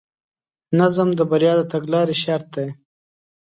نظم 0.79 1.09
د 1.15 1.19
بریا 1.31 1.53
د 1.57 1.61
تګلارې 1.71 2.15
شرط 2.23 2.47
دی. 2.55 2.67